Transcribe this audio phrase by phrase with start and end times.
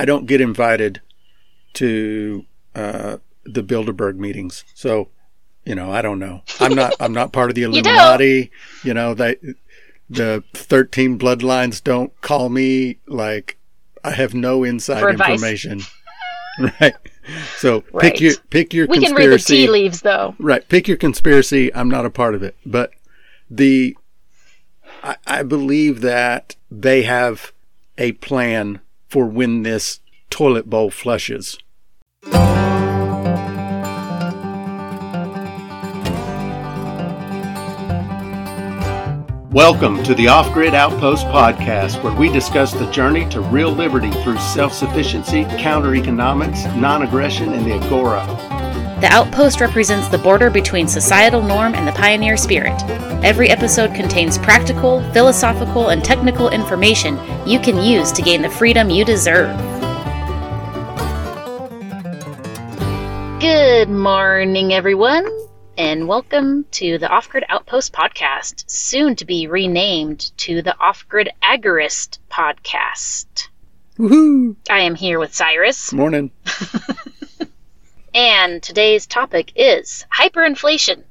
[0.00, 1.02] I don't get invited
[1.74, 5.10] to uh, the Bilderberg meetings, so
[5.66, 6.40] you know I don't know.
[6.58, 8.50] I'm not I'm not part of the Illuminati.
[8.82, 9.36] you know they
[10.08, 13.58] the 13 bloodlines don't call me like
[14.02, 15.82] I have no inside information.
[16.80, 16.94] right.
[17.58, 18.00] So right.
[18.00, 19.16] pick your pick your we conspiracy.
[19.16, 20.34] can read the tea leaves though.
[20.38, 20.66] Right.
[20.66, 21.74] Pick your conspiracy.
[21.74, 22.92] I'm not a part of it, but
[23.50, 23.98] the
[25.02, 27.52] I, I believe that they have
[27.98, 28.80] a plan
[29.10, 30.00] for when this
[30.30, 31.58] toilet bowl flushes.
[39.52, 44.12] Welcome to the Off Grid Outpost podcast, where we discuss the journey to real liberty
[44.22, 48.59] through self sufficiency, counter economics, non aggression, and the Agora.
[49.00, 52.78] The outpost represents the border between societal norm and the pioneer spirit.
[53.24, 58.90] Every episode contains practical, philosophical, and technical information you can use to gain the freedom
[58.90, 59.56] you deserve.
[63.40, 65.26] Good morning, everyone
[65.78, 71.06] and welcome to the Off Grid Outpost podcast, soon to be renamed to the Off
[71.08, 73.48] Grid Agorist podcast.
[73.98, 74.56] Woohoo!
[74.68, 75.90] I am here with Cyrus.
[75.90, 76.30] Morning.
[78.14, 81.04] and today's topic is hyperinflation.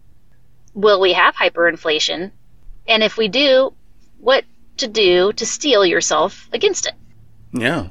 [0.73, 2.31] Will we have hyperinflation?
[2.88, 3.73] And if we do,
[4.19, 4.45] what
[4.78, 6.94] to do to steel yourself against it?
[7.53, 7.89] Yeah.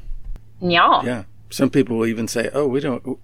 [0.60, 1.02] Yeah.
[1.02, 1.24] Yeah.
[1.50, 3.18] Some people will even say, "Oh, we don't.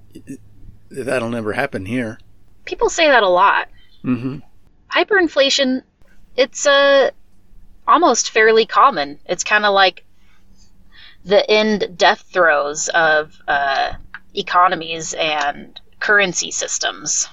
[0.90, 2.18] That'll never happen here."
[2.64, 3.68] People say that a lot.
[4.02, 4.38] Mm-hmm.
[4.90, 5.82] Hyperinflation,
[6.36, 7.10] it's uh,
[7.86, 9.18] almost fairly common.
[9.26, 10.04] It's kind of like
[11.24, 13.94] the end death throes of uh,
[14.34, 17.28] economies and currency systems.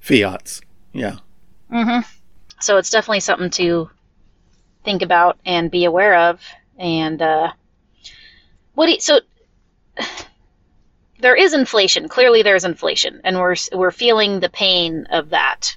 [0.00, 0.60] Fiats,
[0.92, 1.16] yeah.
[1.72, 2.00] Mm-hmm.
[2.60, 3.90] So it's definitely something to
[4.84, 6.40] think about and be aware of.
[6.78, 7.52] And uh,
[8.74, 9.20] what do you, so
[11.20, 12.08] there is inflation.
[12.08, 15.76] Clearly, there's inflation, and we're we're feeling the pain of that.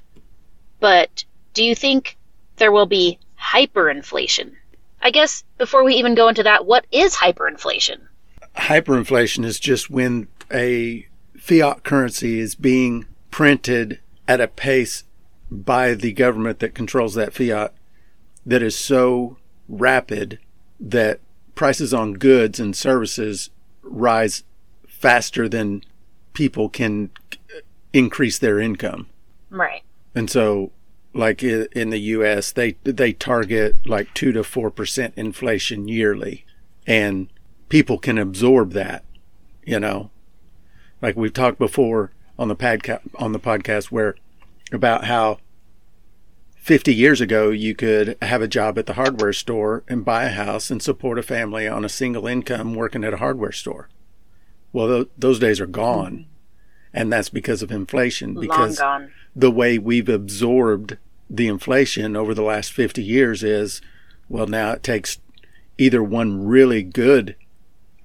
[0.79, 2.17] But do you think
[2.57, 4.53] there will be hyperinflation?
[5.01, 7.99] I guess before we even go into that, what is hyperinflation?
[8.55, 11.07] Hyperinflation is just when a
[11.37, 15.03] fiat currency is being printed at a pace
[15.49, 17.73] by the government that controls that fiat
[18.45, 20.39] that is so rapid
[20.79, 21.19] that
[21.55, 23.49] prices on goods and services
[23.81, 24.43] rise
[24.87, 25.83] faster than
[26.33, 27.09] people can
[27.93, 29.07] increase their income.
[29.49, 29.83] Right.
[30.15, 30.71] And so,
[31.13, 36.45] like in the U.S., they they target like two to four percent inflation yearly,
[36.87, 37.27] and
[37.71, 39.03] people can absorb that.
[39.65, 40.11] You know,
[41.01, 44.15] like we've talked before on the podcast on the podcast where
[44.71, 45.39] about how
[46.55, 50.31] 50 years ago you could have a job at the hardware store and buy a
[50.31, 53.89] house and support a family on a single income working at a hardware store.
[54.73, 56.11] Well, th- those days are gone.
[56.11, 56.27] Mm-hmm.
[56.93, 58.33] And that's because of inflation.
[58.33, 58.81] Because
[59.33, 60.97] the way we've absorbed
[61.29, 63.81] the inflation over the last 50 years is,
[64.27, 65.19] well, now it takes
[65.77, 67.35] either one really good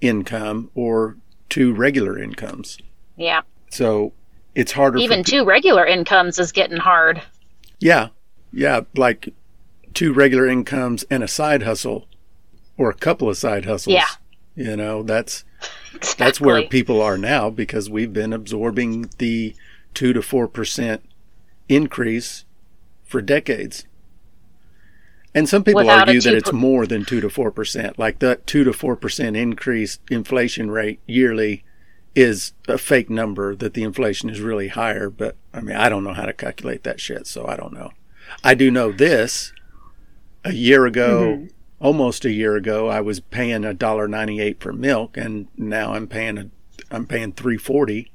[0.01, 1.17] income or
[1.49, 2.79] two regular incomes.
[3.17, 3.43] Yeah.
[3.71, 4.13] So
[4.55, 4.99] it's harder.
[4.99, 7.23] Even two regular incomes is getting hard.
[7.81, 8.09] Yeah.
[8.53, 8.83] Yeah.
[8.95, 9.33] Like
[9.95, 12.07] two regular incomes and a side hustle
[12.77, 13.95] or a couple of side hustles.
[13.95, 14.07] Yeah.
[14.55, 15.45] You know, that's
[15.95, 16.25] Exactly.
[16.25, 19.55] That's where people are now because we've been absorbing the
[19.95, 21.01] 2 to 4%
[21.69, 22.45] increase
[23.05, 23.87] for decades.
[25.37, 27.99] And some people argue that it's more than 2 to 4%.
[27.99, 31.63] Like that 2 to 4% increase inflation rate yearly
[32.15, 36.03] is a fake number that the inflation is really higher, but I mean, I don't
[36.03, 37.93] know how to calculate that shit, so I don't know.
[38.43, 39.53] I do know this.
[40.45, 41.47] A year ago, mm-hmm
[41.81, 45.95] almost a year ago, I was paying a dollar ninety eight for milk, and now
[45.95, 46.51] I'm paying a
[46.91, 48.11] I'm paying three forty.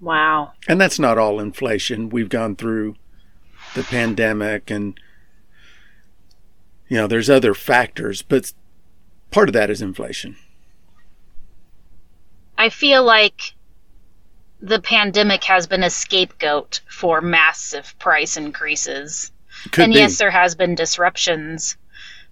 [0.00, 0.52] Wow!
[0.66, 2.08] And that's not all inflation.
[2.08, 2.96] We've gone through
[3.74, 4.98] the pandemic, and
[6.92, 8.52] you know, there's other factors, but
[9.30, 10.36] part of that is inflation.
[12.58, 13.54] I feel like
[14.60, 19.32] the pandemic has been a scapegoat for massive price increases.
[19.70, 20.00] Could and be.
[20.00, 21.78] yes, there has been disruptions,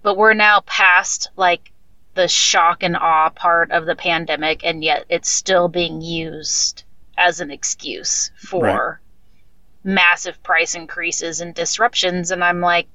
[0.02, 1.72] but we're now past like
[2.12, 6.82] the shock and awe part of the pandemic, and yet it's still being used
[7.16, 9.94] as an excuse for right.
[9.94, 12.30] massive price increases and disruptions.
[12.30, 12.88] And I'm like,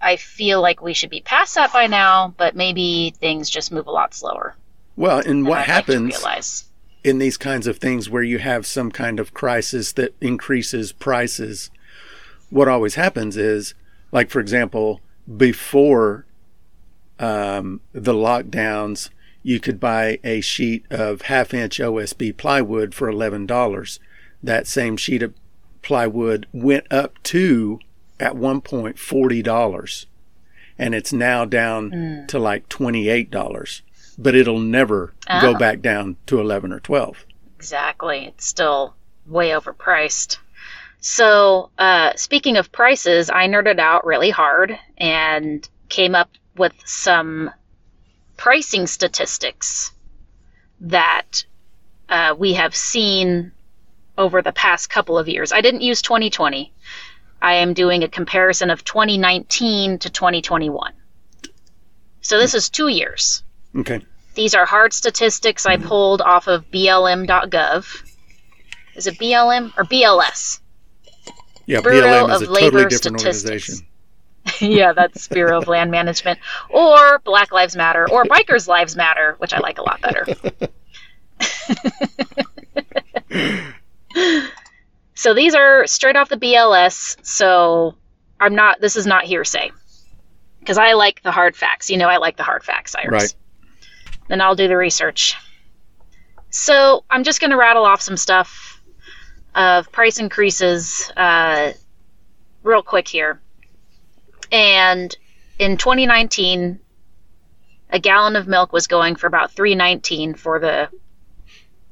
[0.00, 3.86] I feel like we should be past that by now, but maybe things just move
[3.86, 4.54] a lot slower.
[4.96, 6.44] Well, and what I'd happens like
[7.04, 11.70] in these kinds of things where you have some kind of crisis that increases prices
[12.50, 13.74] what always happens is,
[14.12, 15.00] like, for example,
[15.36, 16.26] before
[17.18, 19.10] um, the lockdowns,
[19.42, 23.98] you could buy a sheet of half inch OSB plywood for $11.
[24.42, 25.34] That same sheet of
[25.82, 27.80] plywood went up to,
[28.20, 30.06] at one point, $40.
[30.78, 32.28] And it's now down mm.
[32.28, 33.82] to like $28.
[34.16, 35.40] But it'll never oh.
[35.40, 37.24] go back down to 11 or 12.
[37.56, 38.26] Exactly.
[38.26, 38.94] It's still
[39.26, 40.38] way overpriced.
[41.00, 47.50] So, uh, speaking of prices, I nerded out really hard and came up with some
[48.36, 49.92] pricing statistics
[50.80, 51.44] that
[52.08, 53.52] uh, we have seen
[54.16, 55.52] over the past couple of years.
[55.52, 56.72] I didn't use 2020.
[57.40, 60.92] I am doing a comparison of 2019 to 2021.
[62.20, 63.42] So this is two years.
[63.76, 64.00] Okay.
[64.34, 68.02] These are hard statistics I pulled off of blm.gov.
[68.94, 70.60] Is it BLM or BLS?
[71.66, 73.44] Yeah, Bureau BLM is a totally Labor different Statistics.
[73.44, 73.86] organization.
[74.60, 76.38] yeah, that's Bureau of Land Management,
[76.70, 80.26] or Black Lives Matter, or Bikers Lives Matter, which I like a lot better.
[85.18, 87.16] so these are straight off the BLS.
[87.26, 87.96] So
[88.38, 88.80] I'm not.
[88.80, 89.72] This is not hearsay
[90.60, 91.90] because I like the hard facts.
[91.90, 93.10] You know, I like the hard facts, Iris.
[93.10, 93.34] Right.
[94.28, 95.34] Then I'll do the research.
[96.50, 98.80] So I'm just going to rattle off some stuff
[99.56, 101.72] of price increases uh,
[102.62, 103.40] real quick here.
[104.52, 105.16] And
[105.58, 106.78] in 2019,
[107.90, 110.88] a gallon of milk was going for about 319 for the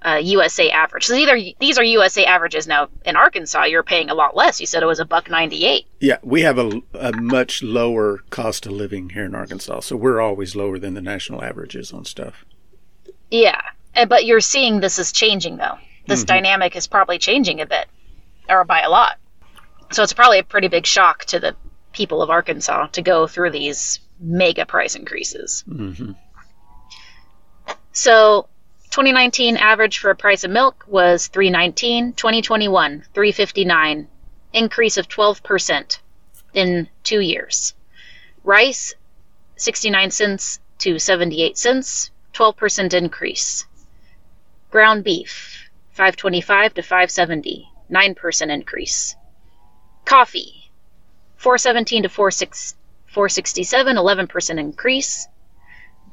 [0.07, 1.07] uh, USA average.
[1.07, 2.67] So these are these are USA averages.
[2.67, 4.61] Now in Arkansas, you're paying a lot less.
[4.61, 5.87] You said it was a buck 98.
[6.01, 10.21] Yeah, we have a, a much lower cost of living here in Arkansas, so we're
[10.21, 12.45] always lower than the national averages on stuff.
[13.31, 13.61] Yeah,
[14.09, 15.79] but you're seeing this is changing though.
[16.07, 16.27] This mm-hmm.
[16.27, 17.87] dynamic is probably changing a bit,
[18.49, 19.19] or by a lot.
[19.91, 21.57] So it's probably a pretty big shock to the
[21.93, 25.65] people of Arkansas to go through these mega price increases.
[25.69, 26.13] Mm-hmm.
[27.93, 28.49] So
[28.97, 34.09] 2019 average for a price of milk was 319, 2021 359,
[34.55, 35.99] increase of 12%
[36.55, 37.75] in 2 years.
[38.43, 38.95] Rice
[39.57, 43.67] 69 cents to 78 cents, 12% increase.
[44.71, 49.15] Ground beef 525 to 570, 9% increase.
[50.07, 50.71] Coffee
[51.37, 55.29] 417 to 467, 11% increase.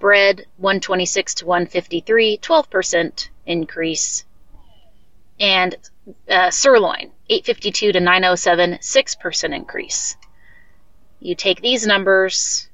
[0.03, 4.25] Bread, 126 to 153, 12% increase.
[5.39, 5.77] And
[6.29, 10.17] uh, sirloin, 852 to 907, 6% increase.
[11.21, 12.67] You take these numbers,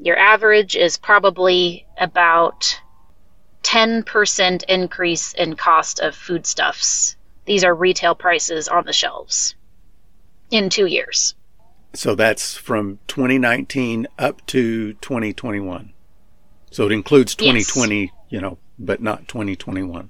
[0.00, 2.80] your average is probably about
[3.62, 7.14] 10% increase in cost of foodstuffs.
[7.44, 9.54] These are retail prices on the shelves
[10.50, 11.36] in two years.
[11.92, 15.93] So that's from 2019 up to 2021.
[16.74, 18.10] So it includes 2020, yes.
[18.30, 20.08] you know, but not 2021.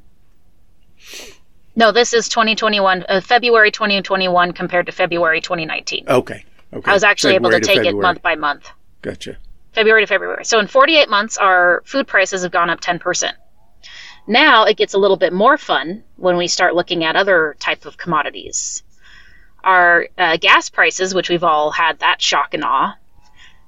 [1.76, 6.06] No, this is 2021, uh, February 2021 compared to February 2019.
[6.08, 6.42] Okay.
[6.72, 6.90] Okay.
[6.90, 7.98] I was actually February able to, to take February.
[7.98, 8.70] it month by month.
[9.02, 9.36] Gotcha.
[9.74, 10.46] February to February.
[10.46, 13.32] So in 48 months, our food prices have gone up 10%.
[14.26, 17.84] Now it gets a little bit more fun when we start looking at other type
[17.84, 18.82] of commodities
[19.62, 22.96] our uh, gas prices, which we've all had that shock and awe.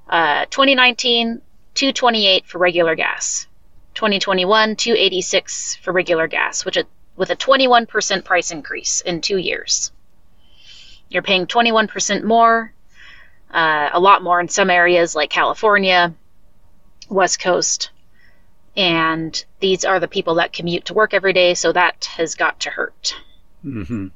[0.08, 1.42] Uh, 2019,
[1.76, 3.46] 228 for regular gas.
[3.94, 6.76] 2021, 286 for regular gas, which
[7.16, 9.90] with a 21% price increase in two years.
[11.08, 12.72] You're paying 21% more,
[13.50, 16.14] uh, a lot more in some areas like California,
[17.08, 17.90] West Coast,
[18.76, 22.60] and these are the people that commute to work every day, so that has got
[22.60, 23.14] to hurt.
[23.64, 24.08] Mm-hmm.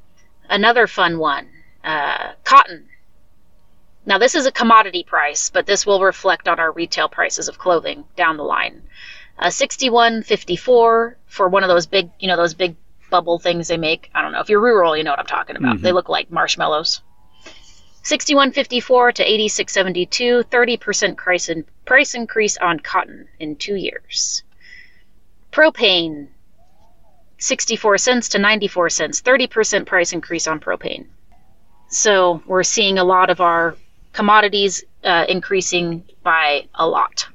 [0.51, 1.49] Another fun one
[1.83, 2.90] uh, cotton.
[4.07, 7.59] Now, this is a commodity price, but this will reflect on our retail prices of
[7.59, 8.83] clothing down the line.
[9.39, 12.77] Uh, 61.54 for one of those big, you know, those big
[13.11, 14.11] bubble things they make.
[14.15, 15.77] I don't know if you're rural, you know what I'm talking about.
[15.77, 15.85] Mm-hmm.
[15.85, 17.03] They look like marshmallows.
[18.05, 24.43] 61.54 to 86.72, 30% price, in, price increase on cotton in two years.
[25.53, 26.29] Propane,
[27.39, 31.07] 64 cents to 94 cents, 30% price increase on propane.
[31.89, 33.77] So we're seeing a lot of our
[34.13, 37.27] commodities uh, increasing by a lot.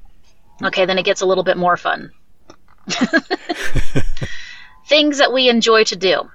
[0.64, 2.12] Okay, then it gets a little bit more fun.
[4.88, 6.30] Things that we enjoy to do.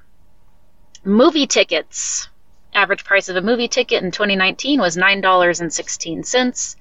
[1.05, 2.29] Movie tickets.
[2.75, 6.77] Average price of a movie ticket in 2019 was $9.16.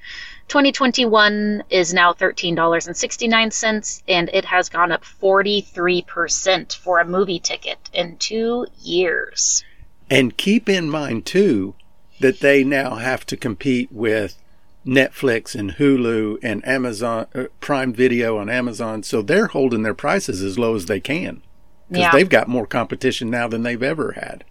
[0.49, 8.17] 2021 is now $13.69, and it has gone up 43% for a movie ticket in
[8.17, 9.63] two years.
[10.09, 11.75] And keep in mind, too,
[12.19, 14.37] that they now have to compete with
[14.85, 20.41] Netflix and Hulu and Amazon uh, Prime Video on Amazon, so they're holding their prices
[20.41, 21.41] as low as they can
[21.89, 22.11] because yeah.
[22.11, 24.43] they've got more competition now than they've ever had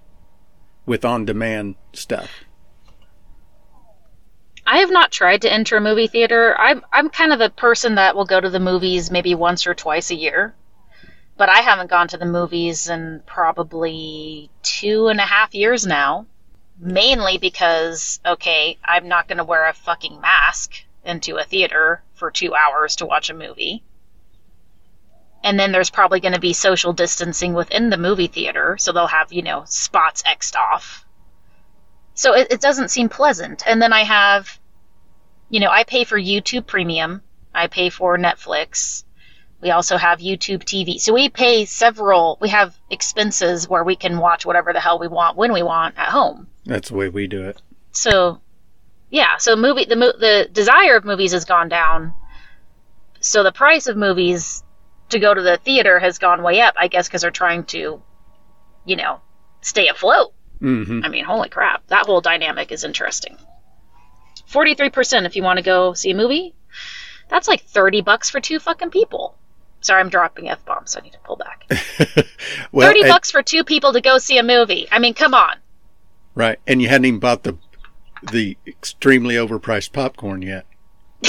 [0.87, 2.31] with on-demand stuff.
[4.67, 6.55] I have not tried to enter a movie theater.
[6.59, 9.75] I'm I'm kind of a person that will go to the movies maybe once or
[9.75, 10.55] twice a year,
[11.39, 16.27] but I haven't gone to the movies in probably two and a half years now.
[16.79, 20.73] Mainly because okay, I'm not going to wear a fucking mask
[21.05, 23.83] into a theater for two hours to watch a movie.
[25.43, 29.07] And then there's probably going to be social distancing within the movie theater, so they'll
[29.07, 31.05] have you know spots xed off
[32.19, 33.63] so it, it doesn't seem pleasant.
[33.65, 34.59] And then I have,
[35.51, 37.23] you know, I pay for YouTube Premium.
[37.55, 39.05] I pay for Netflix.
[39.61, 40.99] We also have YouTube TV.
[40.99, 45.07] So we pay several, we have expenses where we can watch whatever the hell we
[45.07, 46.49] want when we want at home.
[46.69, 47.61] That's the way we do it.
[47.93, 48.41] So,
[49.11, 49.39] yeah.
[49.39, 52.13] So movie, the, the desire of movies has gone down.
[53.21, 54.63] So the price of movies
[55.09, 58.03] to go to the theater has gone way up, I guess, because they're trying to,
[58.85, 59.21] you know,
[59.63, 60.35] stay afloat.
[60.61, 61.01] Mm-hmm.
[61.05, 61.87] I mean, holy crap.
[61.89, 63.37] That whole dynamic is interesting.
[64.51, 66.55] 43% if you want to go see a movie.
[67.31, 69.37] That's like 30 bucks for two fucking people.
[69.81, 71.65] Sorry, I'm dropping F bombs, so I need to pull back.
[72.73, 74.87] well, 30 bucks for two people to go see a movie.
[74.91, 75.57] I mean, come on.
[76.39, 76.59] Right.
[76.67, 77.59] And you hadn't even bought the
[78.33, 80.67] the extremely overpriced popcorn yet.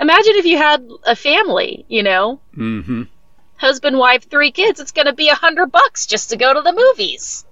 [0.00, 2.40] Imagine if you had a family, you know?
[2.56, 3.02] Mm-hmm
[3.56, 6.60] husband, wife, three kids, it's going to be a hundred bucks just to go to
[6.60, 7.44] the movies.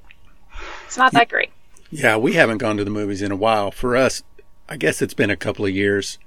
[0.87, 1.51] It's not that great.
[1.91, 3.71] Yeah, we haven't gone to the movies in a while.
[3.71, 4.23] For us,
[4.69, 6.19] I guess it's been a couple of years,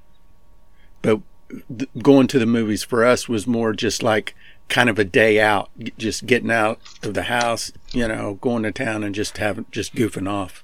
[1.02, 4.36] but th- going to the movies for us was more just like
[4.70, 8.72] kind of a day out, just getting out of the house, you know, going to
[8.72, 10.64] town and just having just goofing off.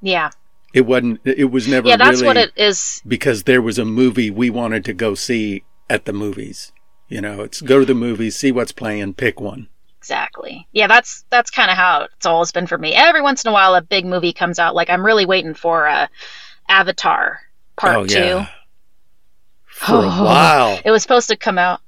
[0.00, 0.30] Yeah.
[0.72, 1.20] It wasn't.
[1.24, 1.88] It was never.
[1.88, 3.02] Yeah, that's really what it is.
[3.06, 6.72] Because there was a movie we wanted to go see at the movies.
[7.08, 9.68] You know, it's go to the movies, see what's playing, pick one.
[9.98, 10.68] Exactly.
[10.72, 12.94] Yeah, that's that's kind of how it's always been for me.
[12.94, 14.76] Every once in a while, a big movie comes out.
[14.76, 16.06] Like I'm really waiting for uh,
[16.68, 17.40] Avatar
[17.76, 18.44] Part oh, yeah.
[18.44, 18.50] Two.
[19.66, 21.80] For oh, a while, it was supposed to come out.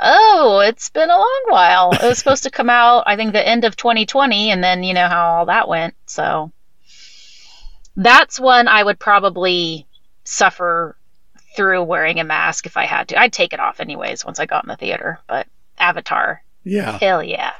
[0.00, 1.92] Oh, it's been a long while.
[1.92, 4.92] It was supposed to come out, I think, the end of 2020, and then you
[4.92, 5.94] know how all that went.
[6.06, 6.52] So
[7.96, 9.86] that's one I would probably
[10.24, 10.96] suffer
[11.56, 13.18] through wearing a mask if I had to.
[13.18, 15.46] I'd take it off anyways once I got in the theater, but
[15.78, 16.42] Avatar.
[16.62, 16.98] Yeah.
[16.98, 17.52] Hell yeah.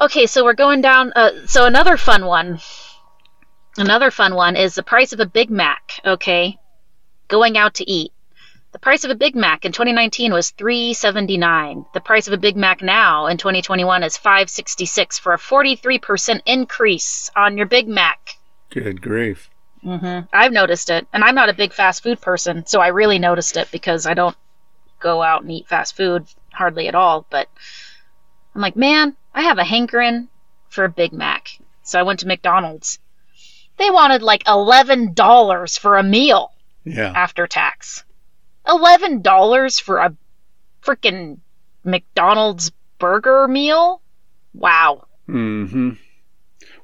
[0.00, 1.12] Okay, so we're going down.
[1.16, 2.60] Uh, so another fun one.
[3.78, 6.00] Another fun one is the price of a Big Mac.
[6.04, 6.58] Okay,
[7.28, 8.12] going out to eat.
[8.76, 11.86] The price of a Big Mac in 2019 was 3.79.
[11.94, 17.30] The price of a Big Mac now in 2021 is 5.66 for a 43% increase
[17.34, 18.36] on your Big Mac.
[18.68, 19.48] Good grief.
[19.82, 20.26] Mm-hmm.
[20.30, 23.56] I've noticed it, and I'm not a big fast food person, so I really noticed
[23.56, 24.36] it because I don't
[25.00, 27.24] go out and eat fast food hardly at all.
[27.30, 27.48] But
[28.54, 30.28] I'm like, man, I have a hankering
[30.68, 31.48] for a Big Mac,
[31.82, 32.98] so I went to McDonald's.
[33.78, 36.52] They wanted like eleven dollars for a meal.
[36.84, 37.14] Yeah.
[37.16, 38.04] After tax,
[38.66, 40.14] eleven dollars for a
[40.82, 41.38] freaking
[41.84, 44.00] McDonald's burger meal.
[44.54, 45.06] Wow.
[45.26, 45.90] Hmm.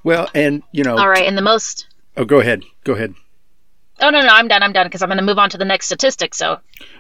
[0.05, 0.97] Well, and you know.
[0.97, 1.87] All right, and the most
[2.17, 2.65] Oh, go ahead.
[2.85, 3.15] Go ahead.
[4.01, 4.63] Oh no, no, I'm done.
[4.63, 6.35] I'm done because I'm going to move on to the next statistic.
[6.35, 6.59] So.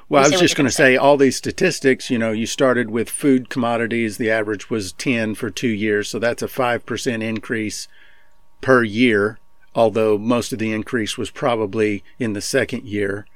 [0.08, 2.10] Well, I was just going to say all these statistics.
[2.10, 4.18] You know, you started with food commodities.
[4.18, 7.88] The average was 10 for two years, so that's a five percent increase
[8.60, 9.38] per year.
[9.74, 13.26] Although most of the increase was probably in the second year,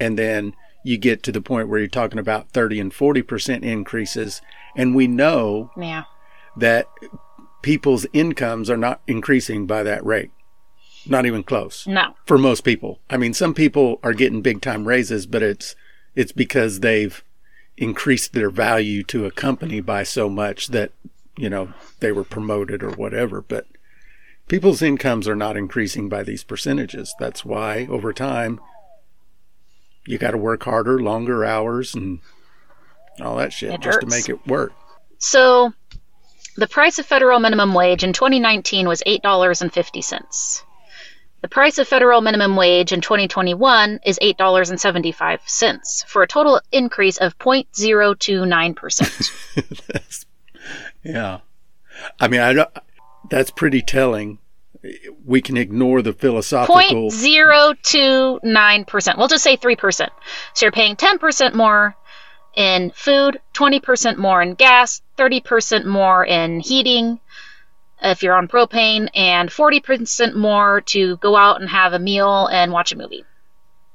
[0.00, 3.64] and then you get to the point where you're talking about 30 and 40 percent
[3.64, 4.40] increases,
[4.76, 6.04] and we know yeah.
[6.56, 6.86] that
[7.62, 10.30] people's incomes are not increasing by that rate.
[11.06, 11.86] Not even close.
[11.86, 12.14] No.
[12.26, 13.00] For most people.
[13.10, 15.74] I mean, some people are getting big time raises, but it's
[16.14, 17.24] it's because they've
[17.76, 20.92] increased their value to a company by so much that,
[21.36, 23.66] you know, they were promoted or whatever, but
[24.46, 27.14] people's incomes are not increasing by these percentages.
[27.18, 28.60] That's why over time
[30.06, 32.18] you got to work harder, longer hours and
[33.20, 34.04] all that shit it just hurts.
[34.04, 34.72] to make it work.
[35.18, 35.72] So,
[36.56, 40.62] the price of federal minimum wage in 2019 was $8.50.
[41.40, 47.38] The price of federal minimum wage in 2021 is $8.75 for a total increase of
[47.38, 50.24] 0.029%.
[51.04, 51.40] yeah.
[52.18, 52.70] I mean, I don't,
[53.28, 54.38] that's pretty telling.
[55.24, 59.18] We can ignore the philosophical 0.029%.
[59.18, 60.08] We'll just say 3%.
[60.52, 61.96] So you're paying 10% more
[62.54, 67.20] in food, 20% more in gas, 30% more in heating,
[68.02, 72.70] if you're on propane and 40% more to go out and have a meal and
[72.70, 73.24] watch a movie.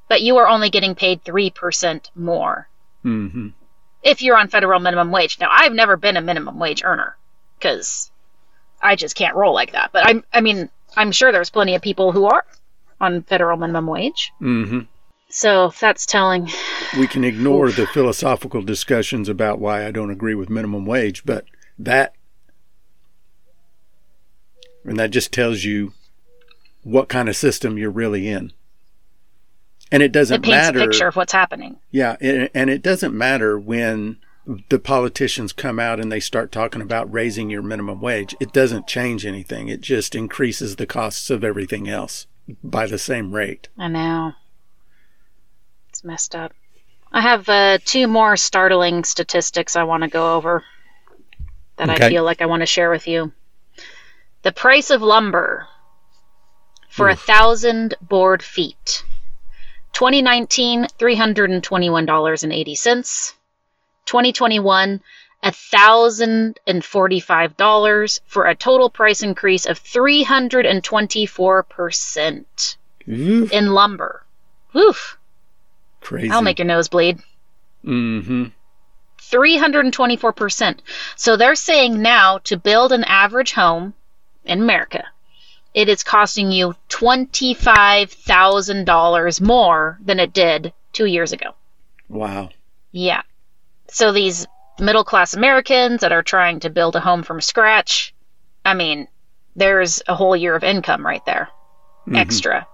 [0.07, 2.67] But you are only getting paid 3% more.
[3.05, 3.49] Mm-hmm.
[4.01, 5.39] If you're on federal minimum wage.
[5.39, 7.17] Now, I've never been a minimum wage earner
[7.57, 8.09] because
[8.81, 9.91] I just can't roll like that.
[9.91, 12.45] But I'm, I mean, I'm sure there's plenty of people who are
[12.99, 14.31] on federal minimum wage.
[14.41, 14.81] Mm-hmm.
[15.29, 16.49] So that's telling.
[16.97, 17.75] We can ignore Oof.
[17.75, 21.45] the philosophical discussions about why I don't agree with minimum wage, but
[21.77, 22.15] that,
[24.83, 25.93] and that just tells you
[26.81, 28.53] what kind of system you're really in.
[29.91, 30.79] And it doesn't it paints matter.
[30.79, 31.77] A picture of what's happening.
[31.91, 34.17] Yeah, and it doesn't matter when
[34.69, 38.35] the politicians come out and they start talking about raising your minimum wage.
[38.39, 39.67] It doesn't change anything.
[39.67, 42.25] It just increases the costs of everything else
[42.63, 43.69] by the same rate.
[43.77, 44.33] I know.
[45.89, 46.53] It's messed up.
[47.11, 50.63] I have uh, two more startling statistics I want to go over
[51.79, 52.05] that okay.
[52.05, 53.31] I feel like I want to share with you.
[54.43, 55.67] The price of lumber
[56.89, 57.17] for Oof.
[57.17, 59.03] a thousand board feet.
[59.93, 63.33] 2019, $321.80.
[64.09, 65.01] 2021,
[65.43, 73.51] $1,045 for a total price increase of 324% Oof.
[73.51, 74.23] in lumber.
[74.75, 75.19] Oof.
[76.01, 76.31] Crazy.
[76.31, 77.19] I'll make your nose bleed.
[77.85, 78.45] Mm-hmm.
[79.21, 80.79] 324%.
[81.15, 83.93] So they're saying now to build an average home
[84.43, 85.05] in America,
[85.75, 91.53] it is costing you $25,000 more than it did two years ago.
[92.07, 92.49] Wow.
[92.91, 93.21] Yeah.
[93.91, 94.47] So these
[94.79, 98.13] middle class Americans that are trying to build a home from scratch,
[98.63, 99.07] I mean,
[99.55, 101.49] there's a whole year of income right there,
[102.01, 102.15] mm-hmm.
[102.15, 102.67] extra.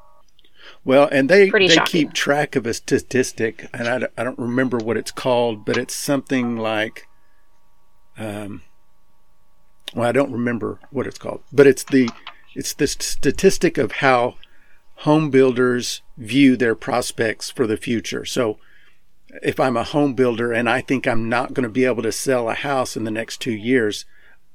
[0.84, 1.92] Well, and they Pretty they shocking.
[1.92, 5.96] keep track of a statistic, and I, I don't remember what it's called, but it's
[5.96, 7.08] something like,
[8.18, 8.62] um,
[9.96, 12.10] well, I don't remember what it's called, but it's the
[12.54, 14.36] it's the statistic of how
[15.00, 18.24] home builders view their prospects for the future.
[18.24, 18.60] So,
[19.42, 22.12] if I'm a home builder and I think I'm not going to be able to
[22.12, 24.06] sell a house in the next two years,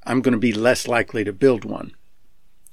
[0.04, 1.92] I'm going to be less likely to build one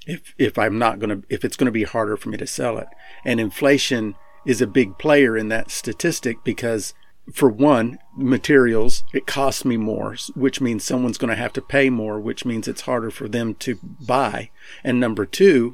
[0.06, 2.48] if if I'm not going to if it's going to be harder for me to
[2.48, 2.88] sell it.
[3.26, 4.16] And inflation
[4.46, 6.94] is a big player in that statistic because
[7.34, 11.90] for one, materials, it costs me more, which means someone's going to have to pay
[11.90, 14.50] more, which means it's harder for them to buy.
[14.82, 15.74] And number two,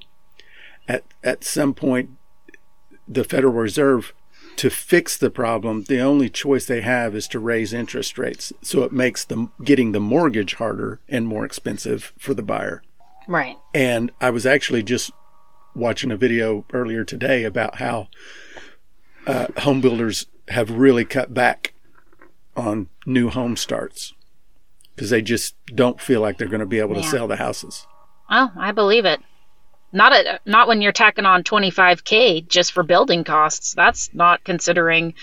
[0.88, 2.10] at at some point
[3.08, 4.13] the Federal Reserve
[4.58, 8.54] to fix the problem, the only choice they have is to raise interest rates.
[8.62, 12.84] So it makes them getting the mortgage harder and more expensive for the buyer.
[13.28, 13.58] Right.
[13.74, 15.12] And I was actually just
[15.76, 18.08] watching a video earlier today about how
[19.26, 21.74] uh, home builders have really cut back
[22.56, 24.13] on new home starts
[24.96, 27.02] because they just don't feel like they're going to be able yeah.
[27.02, 27.88] to sell the houses.
[28.30, 29.20] Oh, I believe it.
[29.93, 33.73] Not a, not when you're tacking on 25k just for building costs.
[33.75, 35.13] That's not considering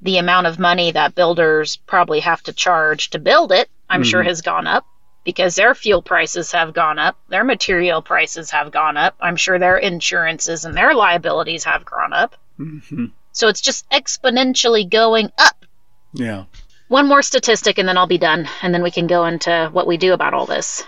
[0.00, 3.68] the amount of money that builders probably have to charge to build it.
[3.88, 4.08] I'm mm-hmm.
[4.08, 4.86] sure has gone up
[5.24, 9.14] because their fuel prices have gone up, their material prices have gone up.
[9.20, 12.36] I'm sure their insurances and their liabilities have gone up.
[12.58, 13.06] Mm-hmm.
[13.32, 15.66] So it's just exponentially going up.
[16.14, 16.44] Yeah.
[16.88, 19.86] One more statistic and then I'll be done, and then we can go into what
[19.86, 20.82] we do about all this.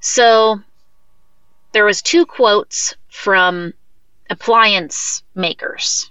[0.00, 0.60] So
[1.72, 3.72] there was two quotes from
[4.30, 6.10] appliance makers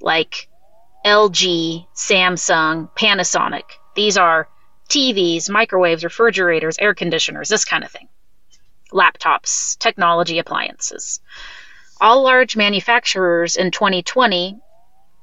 [0.00, 0.48] like
[1.04, 3.64] LG, Samsung, Panasonic.
[3.94, 4.48] These are
[4.88, 8.08] TVs, microwaves, refrigerators, air conditioners, this kind of thing.
[8.92, 11.20] Laptops, technology appliances.
[12.00, 14.58] All large manufacturers in 2020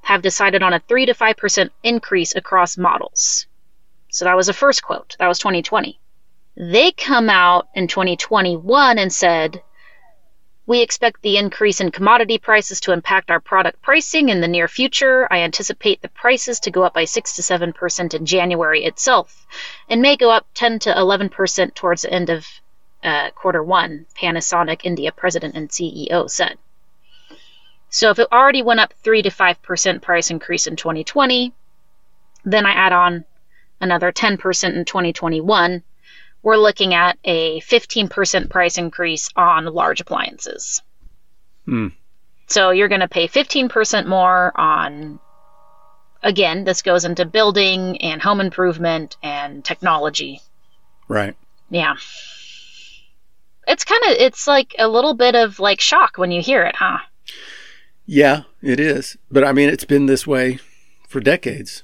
[0.01, 3.47] have decided on a 3 to 5% increase across models.
[4.09, 5.15] So that was the first quote.
[5.19, 5.99] That was 2020.
[6.56, 9.63] They come out in 2021 and said,
[10.66, 14.68] we expect the increase in commodity prices to impact our product pricing in the near
[14.68, 15.28] future.
[15.32, 19.46] I anticipate the prices to go up by 6 to 7% in January itself
[19.89, 22.48] and may go up 10 to 11% towards the end of
[23.04, 26.58] uh, quarter one, Panasonic India president and CEO said.
[27.89, 31.52] So if it already went up 3 to 5% price increase in 2020,
[32.46, 33.26] then I add on
[33.82, 34.34] another 10%
[34.76, 35.84] in 2021
[36.43, 40.82] we're looking at a 15% price increase on large appliances.
[41.65, 41.88] Hmm.
[42.47, 45.19] So you're going to pay 15% more on,
[46.21, 50.41] again, this goes into building and home improvement and technology.
[51.08, 51.36] Right.
[51.69, 51.95] Yeah.
[53.65, 56.75] It's kind of, it's like a little bit of like shock when you hear it,
[56.75, 56.99] huh?
[58.06, 59.15] Yeah, it is.
[59.32, 60.60] But I mean, it's been this way
[61.08, 61.84] for decades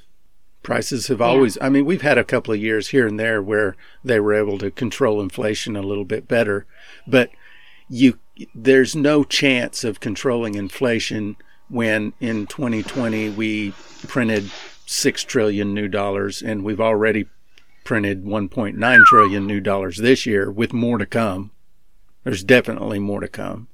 [0.61, 3.75] Prices have always, I mean, we've had a couple of years here and there where
[4.03, 6.65] they were able to control inflation a little bit better,
[7.07, 7.31] but
[7.87, 8.19] you,
[8.53, 11.37] there's no chance of controlling inflation
[11.69, 13.71] when in 2020 we
[14.07, 14.51] printed
[14.85, 17.25] 6 trillion new dollars and we've already
[17.83, 21.51] printed 1.9 trillion new dollars this year with more to come.
[22.23, 23.67] There's definitely more to come.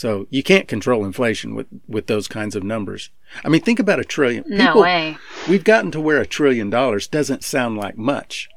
[0.00, 3.10] So you can't control inflation with, with those kinds of numbers.
[3.44, 4.44] I mean, think about a trillion.
[4.46, 5.18] No People, way.
[5.46, 8.48] We've gotten to where a trillion dollars doesn't sound like much.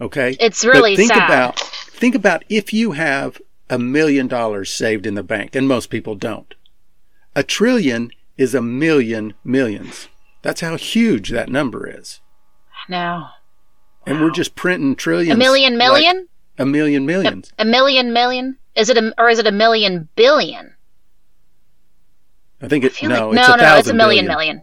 [0.00, 0.36] Okay.
[0.40, 1.24] It's really but think sad.
[1.24, 5.88] about think about if you have a million dollars saved in the bank, and most
[5.88, 6.52] people don't.
[7.36, 10.08] A trillion is a million millions.
[10.42, 12.20] That's how huge that number is.
[12.88, 13.28] No.
[14.04, 15.36] And we're just printing trillions.
[15.36, 16.16] A million million?
[16.16, 16.26] Like
[16.58, 17.52] a million millions.
[17.56, 18.58] A, a million million?
[18.76, 20.74] Is it a, or is it a million billion?
[22.60, 24.62] I think it, I no, like, it's no, a no, it's a million million million.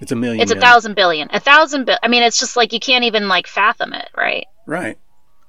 [0.00, 0.40] It's a million.
[0.42, 0.64] It's million.
[0.64, 1.28] a thousand billion.
[1.32, 4.46] A thousand bi- I mean, it's just like you can't even like fathom it, right?
[4.66, 4.98] Right.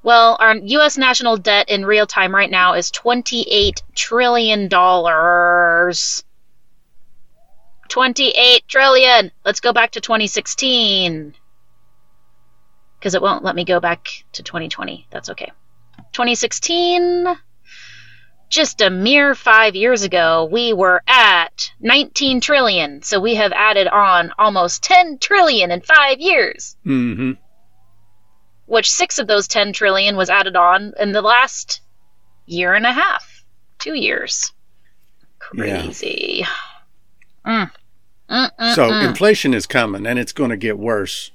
[0.04, 0.98] Well, our U.S.
[0.98, 6.24] national debt in real time right now is twenty-eight trillion dollars.
[7.90, 9.32] Twenty-eight trillion.
[9.44, 11.34] Let's go back to 2016
[13.00, 15.08] because it won't let me go back to 2020.
[15.10, 15.52] That's okay.
[16.14, 17.28] 2016,
[18.54, 23.02] just a mere five years ago, we were at 19 trillion.
[23.02, 26.78] So we have added on almost 10 trillion in five years.
[26.86, 27.32] Mm-hmm.
[28.68, 31.82] Which six of those 10 trillion was added on in the last
[32.46, 33.44] year and a half,
[33.80, 34.54] two years.
[35.40, 36.46] Crazy.
[37.46, 37.68] Yeah.
[38.30, 38.76] Mm.
[38.76, 41.32] so inflation is coming and it's going to get worse.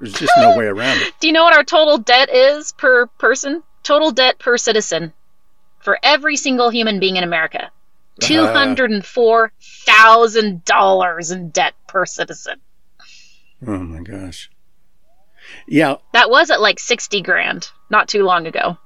[0.00, 1.12] There's just no way around it.
[1.20, 3.62] Do you know what our total debt is per person?
[3.82, 5.12] Total debt per citizen
[5.86, 7.62] for every single human being in America.
[7.62, 8.26] Uh-huh.
[8.26, 9.52] Two hundred and four
[9.86, 12.60] thousand dollars in debt per citizen.
[13.64, 14.50] Oh my gosh.
[15.68, 15.98] Yeah.
[16.12, 18.78] That was at like sixty grand not too long ago.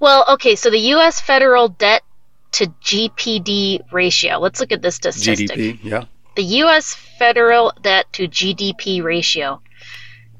[0.00, 2.02] Well, okay, so the US federal debt
[2.52, 4.38] to GPD ratio.
[4.38, 5.48] Let's look at this statistic.
[5.48, 6.04] GDP, yeah.
[6.34, 9.62] The US federal debt to GDP ratio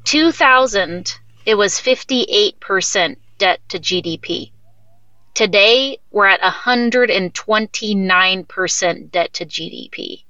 [0.02, 4.50] 2000, it was 58% debt to GDP.
[5.36, 10.22] Today, we're at 129% debt to GDP.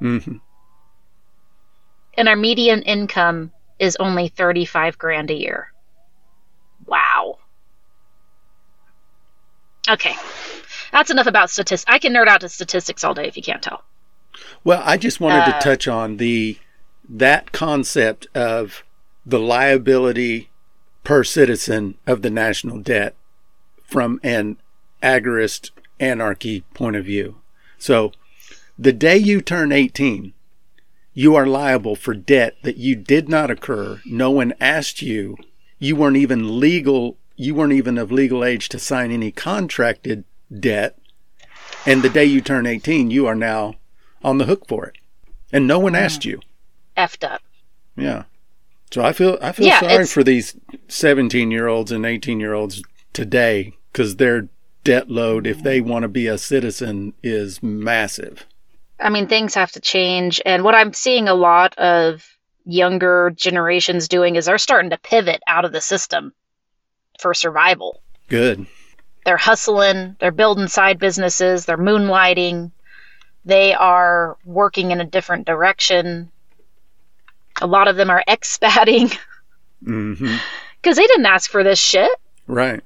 [0.00, 0.36] Mm-hmm.
[2.16, 5.72] And our median income is only 35 grand a year.
[6.86, 7.38] Wow.
[9.90, 10.14] Okay.
[10.92, 11.92] That's enough about statistics.
[11.92, 13.82] I can nerd out to statistics all day if you can't tell.
[14.62, 16.58] Well, I just wanted uh, to touch on the
[17.08, 18.84] that concept of
[19.24, 20.50] the liability
[21.06, 23.14] per citizen of the national debt
[23.84, 24.56] from an
[25.00, 27.36] agorist anarchy point of view.
[27.78, 28.10] So
[28.76, 30.34] the day you turn 18,
[31.14, 34.00] you are liable for debt that you did not occur.
[34.04, 35.36] No one asked you.
[35.78, 37.16] You weren't even legal.
[37.36, 40.98] You weren't even of legal age to sign any contracted debt.
[41.86, 43.76] And the day you turn 18, you are now
[44.24, 44.96] on the hook for it.
[45.52, 46.00] And no one mm.
[46.00, 46.40] asked you
[46.96, 47.42] effed up.
[47.96, 48.24] Yeah.
[48.90, 50.56] So I feel I feel yeah, sorry for these
[50.88, 54.48] 17 year olds and 18 year olds today because their
[54.84, 58.46] debt load, if they want to be a citizen, is massive.
[59.00, 62.24] I mean, things have to change, and what I'm seeing a lot of
[62.64, 66.32] younger generations doing is they're starting to pivot out of the system
[67.20, 68.00] for survival.
[68.28, 68.66] Good.
[69.24, 72.70] They're hustling, they're building side businesses, they're moonlighting,
[73.44, 76.30] they are working in a different direction.
[77.60, 79.10] A lot of them are expatting.
[79.84, 80.36] Mm-hmm.
[80.80, 82.10] Because they didn't ask for this shit.
[82.46, 82.82] Right.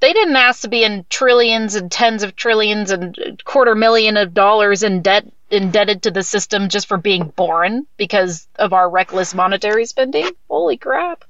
[0.00, 4.34] They didn't ask to be in trillions and tens of trillions and quarter million of
[4.34, 9.34] dollars in debt indebted to the system just for being born because of our reckless
[9.34, 10.28] monetary spending.
[10.50, 11.24] Holy crap.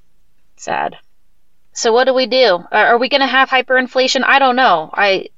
[0.57, 0.97] Sad.
[1.75, 2.65] So what do we do?
[2.71, 4.23] Are we going to have hyperinflation?
[4.25, 4.91] I don't know.
[4.95, 5.29] I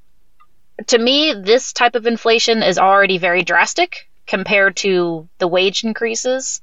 [0.89, 6.61] to me this type of inflation is already very drastic compared to the wage increases.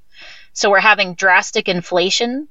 [0.54, 2.48] So we're having drastic inflation.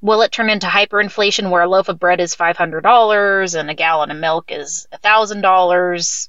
[0.00, 4.10] Will it turn into hyperinflation where a loaf of bread is $500 and a gallon
[4.10, 6.28] of milk is $1,000?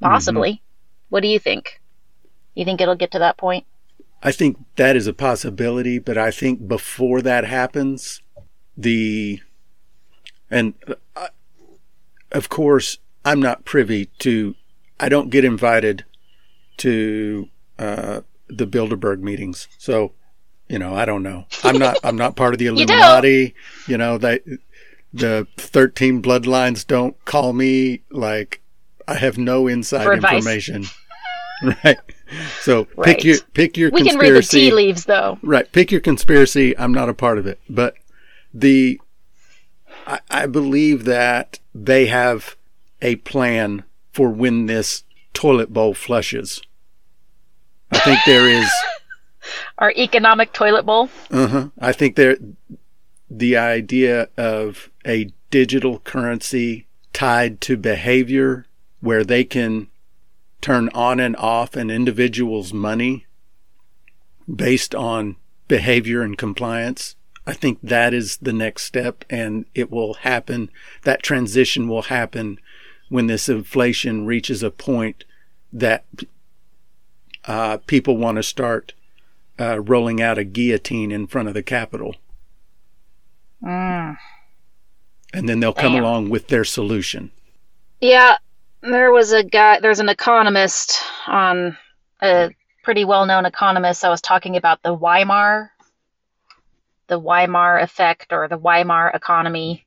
[0.00, 0.50] Possibly.
[0.50, 0.62] Mm-hmm.
[1.08, 1.80] What do you think?
[2.54, 3.66] You think it'll get to that point?
[4.22, 8.20] I think that is a possibility, but I think before that happens,
[8.76, 9.40] the
[10.50, 10.74] and
[11.16, 11.28] uh,
[12.32, 14.54] of course I'm not privy to
[14.98, 16.04] I don't get invited
[16.78, 19.68] to uh, the Bilderberg meetings.
[19.78, 20.12] So,
[20.68, 21.46] you know, I don't know.
[21.64, 23.54] I'm not I'm not part of the Illuminati.
[23.86, 24.40] you, you know, they
[25.12, 28.60] the 13 bloodlines don't call me like
[29.06, 30.84] I have no inside information.
[31.84, 31.98] right.
[32.60, 33.16] so right.
[33.16, 34.20] pick your pick your we conspiracy.
[34.26, 35.38] can read the tea leaves though.
[35.42, 35.70] Right.
[35.72, 36.76] Pick your conspiracy.
[36.78, 37.94] I'm not a part of it, but
[38.52, 39.00] the
[40.06, 42.56] I, I believe that they have
[43.00, 46.62] a plan for when this toilet bowl flushes.
[47.98, 48.70] I think there is
[49.78, 51.10] our economic toilet bowl.
[51.30, 51.68] Uh-huh.
[51.80, 52.36] I think there
[53.30, 58.66] the idea of a digital currency tied to behavior
[59.00, 59.88] where they can
[60.60, 63.26] turn on and off an individual's money
[64.52, 67.16] based on behavior and compliance.
[67.46, 70.70] I think that is the next step and it will happen.
[71.02, 72.60] That transition will happen
[73.08, 75.24] when this inflation reaches a point
[75.72, 76.04] that
[77.48, 78.92] uh, people want to start
[79.58, 82.14] uh, rolling out a guillotine in front of the Capitol.
[83.64, 84.16] Mm.
[85.32, 86.04] And then they'll come Damn.
[86.04, 87.32] along with their solution.
[88.00, 88.36] Yeah,
[88.82, 91.76] there was a guy, there's an economist on
[92.22, 92.50] a
[92.84, 95.72] pretty well known economist I was talking about the Weimar,
[97.08, 99.86] the Weimar effect or the Weimar economy,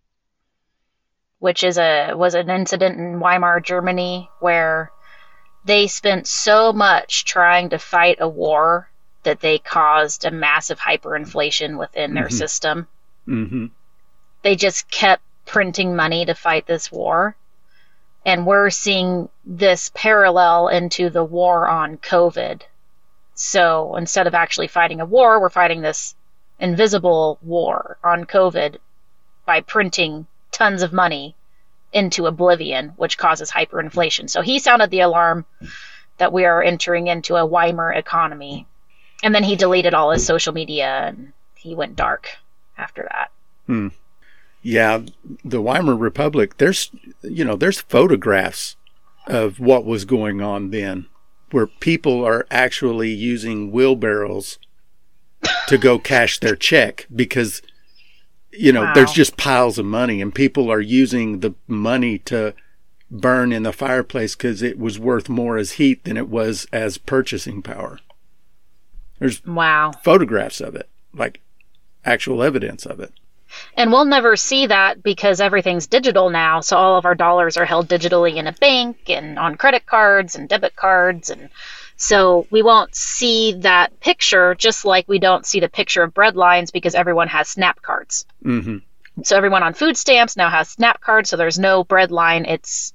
[1.39, 4.91] which is a was an incident in Weimar, Germany, where
[5.65, 8.89] they spent so much trying to fight a war
[9.24, 12.36] that they caused a massive hyperinflation within their mm-hmm.
[12.36, 12.88] system.
[13.28, 13.67] Mm-hmm.
[14.41, 17.36] They just kept printing money to fight this war.
[18.26, 22.62] And we're seeing this parallel into the war on COVID.
[23.36, 26.15] So instead of actually fighting a war, we're fighting this
[26.60, 28.78] invisible war on COVID
[29.45, 31.36] by printing tons of money
[31.94, 34.30] into oblivion, which causes hyperinflation.
[34.30, 35.46] So he sounded the alarm
[36.18, 38.68] that we are entering into a Weimar economy.
[39.24, 42.30] And then he deleted all his social media and he went dark
[42.78, 43.32] after that.
[43.68, 43.90] Hmm.
[44.64, 45.02] Yeah,
[45.44, 48.76] the Weimar Republic, there's you know, there's photographs
[49.28, 51.08] of what was going on then
[51.52, 54.58] where people are actually using wheelbarrows
[55.68, 57.62] to go cash their check because
[58.52, 58.94] you know, wow.
[58.94, 62.54] there's just piles of money and people are using the money to
[63.10, 66.98] burn in the fireplace because it was worth more as heat than it was as
[66.98, 68.00] purchasing power.
[69.20, 71.42] There's wow photographs of it, like
[72.06, 73.14] actual evidence of it.
[73.76, 76.62] And we'll never see that because everything's digital now.
[76.62, 80.36] So all of our dollars are held digitally in a bank and on credit cards
[80.36, 81.30] and debit cards.
[81.30, 81.50] And
[82.02, 86.36] so we won't see that picture just like we don't see the picture of bread
[86.36, 88.26] lines because everyone has snap cards.
[88.44, 88.78] Mm-hmm.
[89.24, 91.30] So everyone on food stamps now has snap cards.
[91.30, 92.46] So there's no bread line.
[92.46, 92.94] It's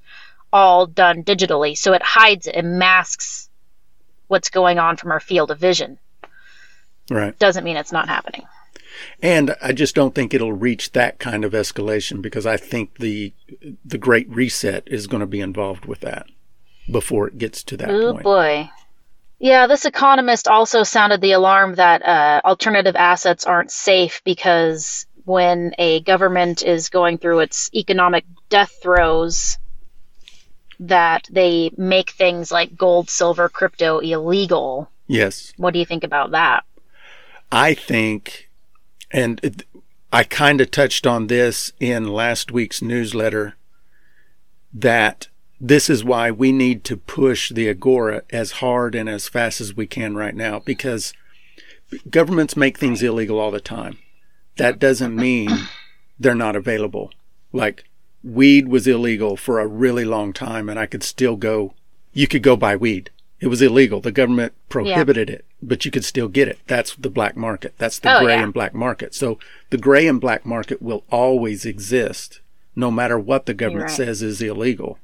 [0.53, 1.79] all done digitally.
[1.79, 3.49] So it hides it and masks
[4.27, 5.99] what's going on from our field of vision.
[7.09, 7.39] Right.
[7.39, 8.43] Doesn't mean it's not happening.
[9.23, 13.35] And I just don't think it'll reach that kind of escalation because I think the
[13.85, 16.27] the Great Reset is going to be involved with that
[16.91, 18.25] before it gets to that point.
[18.25, 18.71] boy.
[19.39, 25.75] Yeah, this economist also sounded the alarm that uh, alternative assets aren't safe because when
[25.79, 29.59] a government is going through its economic death throes,
[30.81, 34.91] that they make things like gold, silver, crypto illegal.
[35.07, 35.53] Yes.
[35.57, 36.65] What do you think about that?
[37.51, 38.47] I think
[39.11, 39.65] and it,
[40.13, 43.57] I kind of touched on this in last week's newsletter
[44.73, 45.29] that
[45.61, 49.77] this is why we need to push the Agora as hard and as fast as
[49.77, 51.13] we can right now because
[52.11, 53.99] governments make things illegal all the time.
[54.57, 55.51] That doesn't mean
[56.19, 57.13] they're not available.
[57.53, 57.85] Like
[58.23, 61.75] weed was illegal for a really long time and I could still go,
[62.13, 63.11] you could go buy weed.
[63.39, 64.01] It was illegal.
[64.01, 65.37] The government prohibited yeah.
[65.37, 66.59] it, but you could still get it.
[66.67, 67.75] That's the black market.
[67.77, 68.45] That's the oh, gray yeah.
[68.45, 69.15] and black market.
[69.15, 69.39] So
[69.71, 72.41] the gray and black market will always exist
[72.75, 73.97] no matter what the government right.
[73.97, 74.99] says is illegal.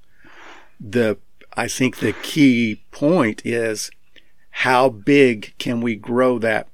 [0.85, 1.19] The
[1.55, 3.91] I think the key point is
[4.51, 6.69] how big can we grow that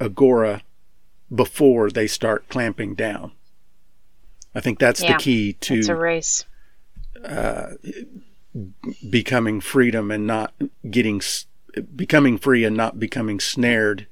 [0.00, 0.62] agora
[1.34, 3.32] before they start clamping down?
[4.54, 6.44] I think that's yeah, the key to it's a race.
[7.22, 7.72] Uh,
[9.08, 10.54] becoming freedom and not
[10.90, 11.20] getting
[11.94, 14.06] becoming free and not becoming snared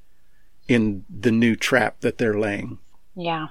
[0.68, 2.78] in the new trap that they're laying.
[3.14, 3.48] Yeah.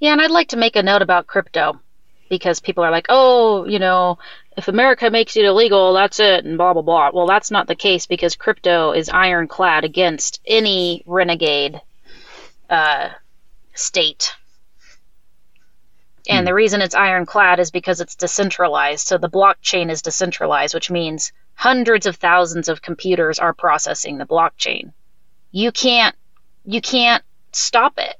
[0.00, 1.80] Yeah, and I'd like to make a note about crypto
[2.28, 4.18] because people are like, "Oh, you know,
[4.56, 7.10] if America makes it illegal, that's it," and blah blah blah.
[7.12, 11.80] Well, that's not the case because crypto is ironclad against any renegade
[12.70, 13.10] uh,
[13.74, 14.34] state
[16.28, 16.46] and hmm.
[16.46, 19.06] the reason it's ironclad is because it's decentralized.
[19.06, 24.26] So the blockchain is decentralized, which means hundreds of thousands of computers are processing the
[24.26, 24.92] blockchain.
[25.50, 26.16] You can't
[26.64, 28.16] you can't stop it.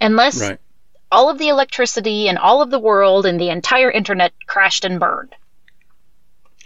[0.00, 0.58] Unless right.
[1.14, 4.98] All of the electricity and all of the world and the entire internet crashed and
[4.98, 5.34] burned.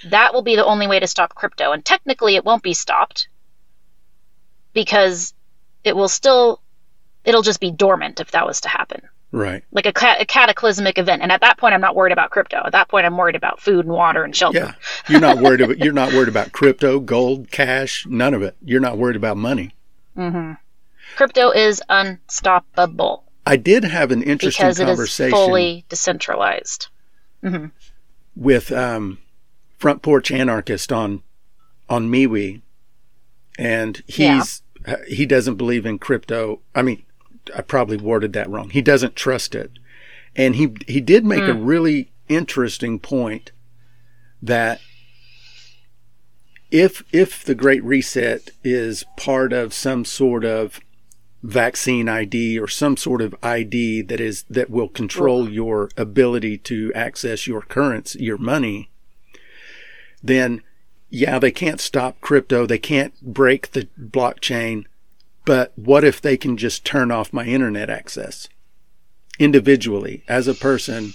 [0.07, 1.73] That will be the only way to stop crypto.
[1.73, 3.29] And technically, it won't be stopped
[4.73, 5.35] because
[5.85, 6.63] it will still,
[7.25, 9.03] it'll just be dormant if that was to happen.
[9.33, 9.63] Right.
[9.71, 11.21] Like a, a, cataclysmic event.
[11.21, 12.63] And at that point, I'm not worried about crypto.
[12.65, 14.59] At that point, I'm worried about food and water and shelter.
[14.59, 14.75] Yeah.
[15.09, 18.57] You're not worried about, you're not worried about crypto, gold, cash, none of it.
[18.65, 19.75] You're not worried about money.
[20.17, 20.53] Mm-hmm.
[21.17, 23.28] Crypto is unstoppable.
[23.49, 25.25] I did have an interesting because conversation.
[25.25, 26.89] It is fully decentralized.
[27.43, 27.67] Mm-hmm.
[28.37, 29.19] With um,
[29.79, 31.23] Front Porch Anarchist on
[31.89, 32.61] on MeWe,
[33.59, 34.93] and he's yeah.
[34.93, 36.61] uh, he doesn't believe in crypto.
[36.75, 37.05] I mean,
[37.57, 38.69] I probably worded that wrong.
[38.69, 39.71] He doesn't trust it,
[40.37, 41.49] and he he did make mm.
[41.49, 43.53] a really interesting point
[44.43, 44.79] that
[46.71, 50.81] if if the Great Reset is part of some sort of
[51.43, 56.93] vaccine ID or some sort of ID that is that will control your ability to
[56.95, 58.91] access your currency, your money,
[60.23, 60.63] then
[61.11, 64.85] yeah, they can't stop crypto, they can't break the blockchain,
[65.45, 68.49] but what if they can just turn off my internet access
[69.39, 71.15] individually as a person?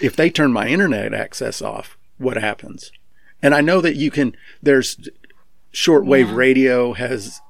[0.00, 2.90] If they turn my internet access off, what happens?
[3.40, 5.08] And I know that you can, there's
[5.72, 6.34] shortwave yeah.
[6.34, 7.40] radio has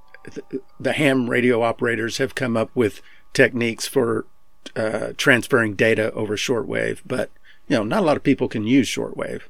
[0.81, 3.01] the ham radio operators have come up with
[3.33, 4.27] techniques for
[4.77, 7.31] uh, transferring data over shortwave, but
[7.69, 9.43] you know, not a lot of people can use shortwave.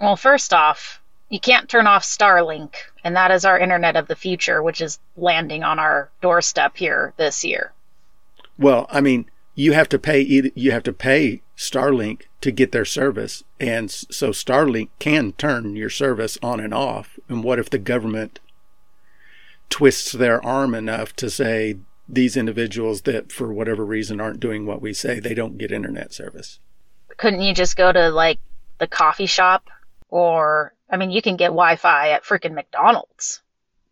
[0.00, 4.16] Well, first off, you can't turn off Starlink, and that is our internet of the
[4.16, 7.72] future, which is landing on our doorstep here this year.
[8.58, 12.84] Well, I mean, you have to pay you have to pay Starlink to get their
[12.84, 17.18] service, and so Starlink can turn your service on and off.
[17.28, 18.40] And what if the government
[19.72, 24.82] twists their arm enough to say these individuals that for whatever reason aren't doing what
[24.82, 26.60] we say they don't get internet service.
[27.16, 28.38] Couldn't you just go to like
[28.78, 29.70] the coffee shop?
[30.10, 33.40] Or i mean you can get wi-fi at freaking mcdonald's.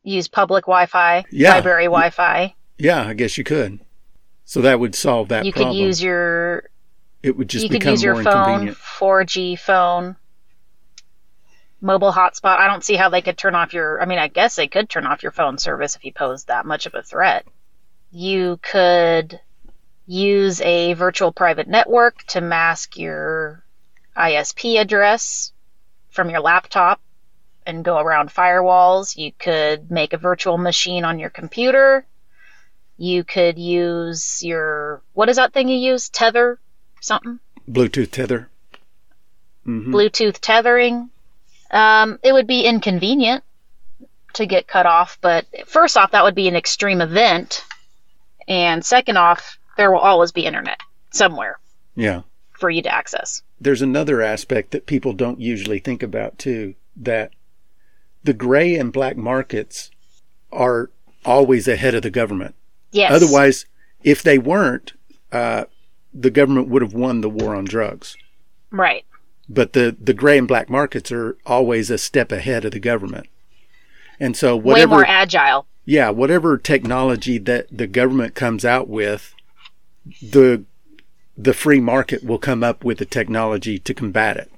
[0.03, 1.55] Use public wi-fi yeah.
[1.55, 2.55] library wi-fi.
[2.77, 3.81] Yeah i guess you could.
[4.45, 5.73] So that would solve that you problem.
[5.73, 6.69] could use your
[7.23, 10.17] it would just you become could use your more phone 4g phone
[11.81, 12.59] mobile hotspot.
[12.59, 14.01] I don't see how they could turn off your.
[14.01, 16.67] I mean, I guess they could turn off your phone service if you posed that
[16.67, 17.47] much of a threat.
[18.11, 19.41] You could
[20.07, 23.65] use a virtual private network to mask your
[24.17, 25.53] ISP address
[26.11, 27.01] from your laptop
[27.65, 29.17] and go around firewalls.
[29.17, 32.05] You could make a virtual machine on your computer.
[32.97, 36.09] You could use your what is that thing you use?
[36.09, 36.59] Tether,
[37.01, 37.39] something.
[37.69, 38.49] Bluetooth tether.
[39.67, 39.95] Mm-hmm.
[39.95, 41.11] Bluetooth tethering.
[41.71, 43.45] Um, it would be inconvenient
[44.35, 47.65] to get cut off, but first off, that would be an extreme event.
[48.49, 50.81] And second off, there will always be internet
[51.11, 51.59] somewhere.
[51.95, 52.23] Yeah.
[52.53, 53.43] For you to access.
[53.61, 57.33] There's another aspect that people don't usually think about too that
[58.23, 59.91] the gray and black markets
[60.53, 60.91] are
[61.25, 62.55] always ahead of the government.
[62.93, 63.13] Yes.
[63.13, 63.67] Otherwise,
[64.03, 64.93] if they weren't,
[65.33, 65.65] uh,
[66.13, 68.17] the government would have won the war on drugs.
[68.71, 69.05] Right
[69.51, 73.27] but the, the gray and black markets are always a step ahead of the government.
[74.21, 75.67] And so whatever way more agile.
[75.85, 79.35] Yeah, whatever technology that the government comes out with,
[80.23, 80.65] the
[81.37, 84.51] the free market will come up with the technology to combat it.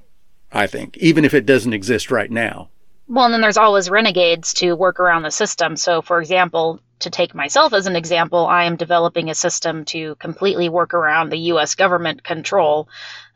[0.52, 2.68] I think, even if it doesn't exist right now.
[3.08, 5.76] Well, and then there's always renegades to work around the system.
[5.76, 10.14] So, for example, to take myself as an example, I am developing a system to
[10.16, 12.88] completely work around the US government control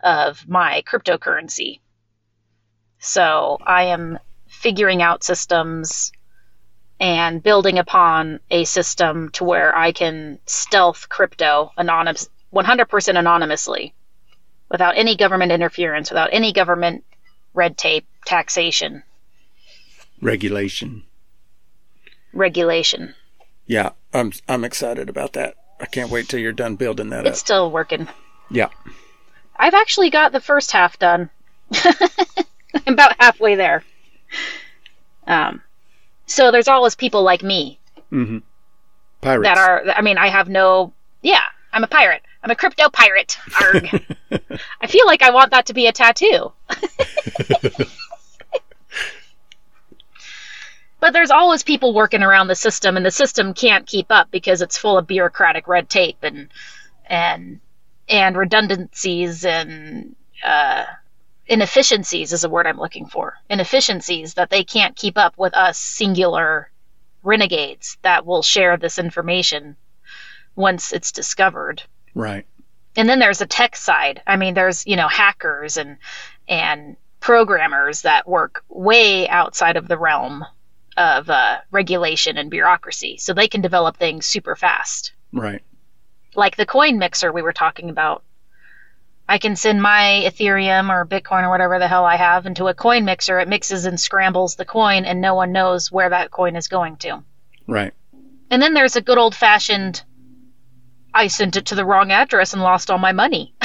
[0.03, 1.81] of my cryptocurrency.
[2.99, 6.13] So I am figuring out systems
[6.99, 13.95] and building upon a system to where I can stealth crypto anonymous 100% anonymously
[14.71, 17.05] without any government interference, without any government
[17.53, 19.03] red tape, taxation,
[20.21, 21.03] regulation.
[22.33, 23.15] Regulation.
[23.67, 25.57] Yeah, I'm I'm excited about that.
[25.81, 27.47] I can't wait till you're done building that it's up.
[27.47, 28.09] Still working.
[28.51, 28.69] Yeah.
[29.57, 31.31] I've actually got the first half done.
[31.85, 31.95] I'm
[32.87, 33.83] about halfway there.
[35.27, 35.63] Um,
[36.27, 37.79] so there's always people like me.
[38.13, 38.39] Mm-hmm.
[39.21, 39.49] Pirates.
[39.49, 42.23] That are, I mean, I have no, yeah, I'm a pirate.
[42.43, 43.39] I'm a crypto pirate.
[43.61, 43.89] Arg.
[44.81, 46.53] I feel like I want that to be a tattoo.
[51.01, 54.63] but there's always people working around the system, and the system can't keep up because
[54.63, 56.49] it's full of bureaucratic red tape and
[57.07, 57.61] and
[58.09, 60.85] and redundancies and uh,
[61.47, 63.35] inefficiencies is a word I'm looking for.
[63.51, 66.71] Inefficiencies that they can't keep up with us singular
[67.23, 69.77] renegades that will share this information
[70.55, 71.83] once it's discovered.
[72.15, 72.47] Right.
[72.97, 74.23] And then there's the tech side.
[74.27, 75.99] I mean, there's you know hackers and
[76.49, 80.45] and programmers that work way outside of the realm
[80.97, 85.13] of uh, regulation and bureaucracy, so they can develop things super fast.
[85.33, 85.63] Right.
[86.35, 88.23] Like the coin mixer we were talking about.
[89.29, 92.75] I can send my Ethereum or Bitcoin or whatever the hell I have into a
[92.75, 93.41] coin mixer.
[93.41, 96.97] It mixes and scrambles the coin, and no one knows where that coin is going
[96.99, 97.25] to.
[97.67, 97.93] Right.
[98.51, 100.05] And then there's a good old fashioned
[101.17, 103.55] I sent it to the wrong address and lost all my money.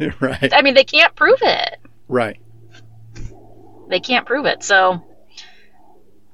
[0.20, 0.52] right.
[0.52, 1.78] I mean, they can't prove it.
[2.08, 2.40] Right.
[3.88, 4.64] They can't prove it.
[4.64, 5.00] So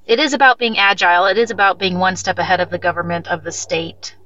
[0.06, 1.26] it is about being agile.
[1.26, 4.16] It is about being one step ahead of the government, of the state.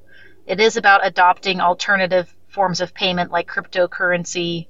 [0.47, 4.69] It is about adopting alternative forms of payment like cryptocurrency,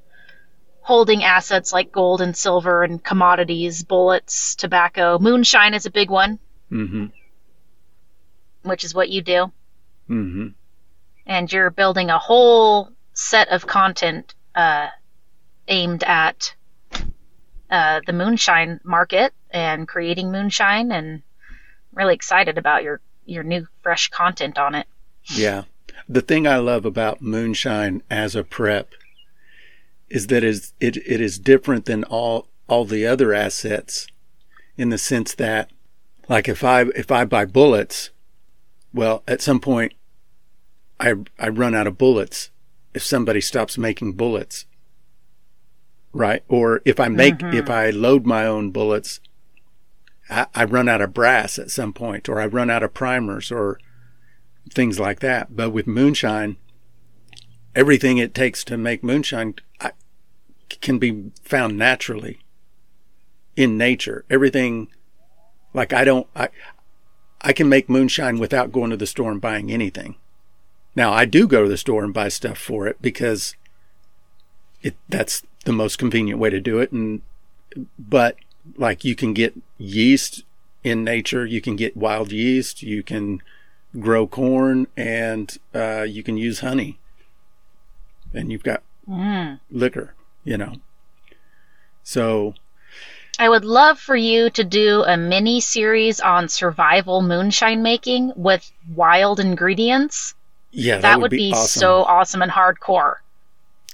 [0.80, 5.18] holding assets like gold and silver and commodities, bullets, tobacco.
[5.18, 6.38] Moonshine is a big one.
[6.72, 7.06] Mm-hmm.
[8.62, 9.52] Which is what you do.
[10.10, 10.48] Mm-hmm.
[11.26, 14.88] And you're building a whole set of content uh,
[15.68, 16.54] aimed at
[17.70, 21.22] uh, the moonshine market and creating moonshine, and
[21.94, 24.86] really excited about your your new fresh content on it.
[25.24, 25.64] Yeah,
[26.08, 28.90] the thing I love about moonshine as a prep
[30.08, 34.06] is that is it it is different than all all the other assets
[34.76, 35.70] in the sense that
[36.28, 38.10] like if I if I buy bullets,
[38.92, 39.94] well, at some point
[41.00, 42.50] I I run out of bullets
[42.94, 44.66] if somebody stops making bullets.
[46.12, 46.42] Right?
[46.48, 47.56] Or if I make mm-hmm.
[47.56, 49.20] if I load my own bullets,
[50.28, 53.78] I, run out of brass at some point, or I run out of primers or
[54.70, 55.54] things like that.
[55.54, 56.56] But with moonshine,
[57.74, 59.92] everything it takes to make moonshine I,
[60.68, 62.40] can be found naturally
[63.54, 64.24] in nature.
[64.28, 64.88] Everything
[65.72, 66.48] like I don't I
[67.40, 70.16] I can make moonshine without going to the store and buying anything.
[70.96, 73.54] Now I do go to the store and buy stuff for it because
[74.82, 77.22] it that's the most convenient way to do it and
[77.98, 78.36] but
[78.76, 80.44] like you can get yeast
[80.82, 83.42] in nature, you can get wild yeast, you can
[83.98, 86.98] grow corn and uh, you can use honey.
[88.34, 89.58] And you've got mm.
[89.70, 90.14] liquor,
[90.44, 90.74] you know.
[92.02, 92.54] So
[93.38, 98.70] I would love for you to do a mini series on survival moonshine making with
[98.94, 100.34] wild ingredients.
[100.70, 101.80] Yeah, that, that would, would, be, be awesome.
[101.80, 103.16] so awesome and hardcore.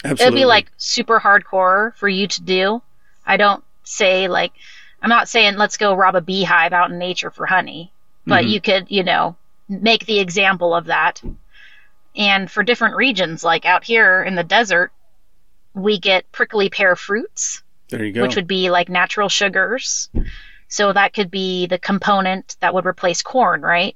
[0.05, 0.25] Absolutely.
[0.25, 2.83] It'd be like super hardcore for you to do.
[3.25, 4.53] I don't say like
[5.01, 7.93] I'm not saying let's go rob a beehive out in nature for honey,
[8.27, 8.53] but mm-hmm.
[8.53, 9.37] you could, you know,
[9.69, 11.23] make the example of that.
[12.15, 14.93] And for different regions, like out here in the desert,
[15.75, 17.63] we get prickly pear fruits
[17.93, 18.23] there you go.
[18.23, 20.09] Which would be like natural sugars.
[20.69, 23.95] So that could be the component that would replace corn, right?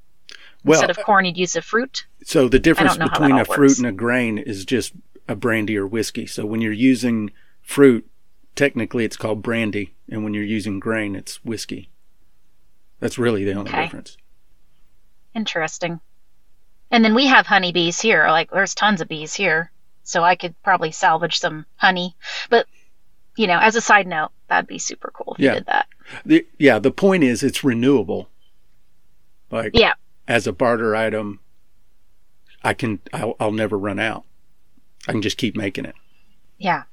[0.64, 2.07] Well, Instead of corn, you'd use a fruit.
[2.22, 3.78] So the difference between a fruit works.
[3.78, 4.93] and a grain is just
[5.26, 6.26] a brandy or whiskey.
[6.26, 7.30] So when you're using
[7.62, 8.07] fruit,
[8.57, 11.91] technically it's called brandy, and when you're using grain, it's whiskey.
[12.99, 13.85] That's really the only okay.
[13.85, 14.17] difference.
[15.35, 16.01] Interesting.
[16.91, 18.27] And then we have honeybees here.
[18.29, 19.71] Like there's tons of bees here,
[20.03, 22.17] so I could probably salvage some honey.
[22.49, 22.67] But
[23.37, 25.53] you know, as a side note, that'd be super cool if yeah.
[25.53, 25.87] you did that.
[26.25, 28.31] The, yeah, the point is it's renewable.
[29.51, 29.95] Like yeah.
[30.27, 31.41] as a barter item,
[32.65, 34.25] I can I'll, I'll never run out.
[35.07, 35.95] I can just keep making it.
[36.59, 36.85] Yeah.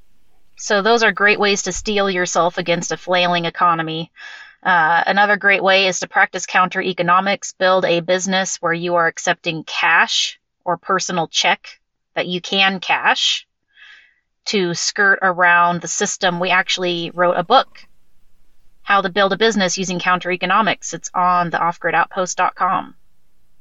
[0.55, 4.11] So those are great ways to steel yourself against a flailing economy.
[4.61, 7.51] Uh, another great way is to practice counter economics.
[7.51, 11.79] Build a business where you are accepting cash or personal check
[12.13, 13.45] that you can cash
[14.45, 17.85] to skirt around the system, we actually wrote a book,
[18.81, 20.93] How to Build a Business Using Counter Economics.
[20.93, 22.95] It's on the offgridoutpost.com.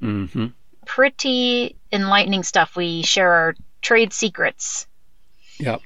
[0.02, 0.46] Mm-hmm.
[0.84, 2.76] Pretty enlightening stuff.
[2.76, 4.86] We share our trade secrets.
[5.58, 5.82] Yep.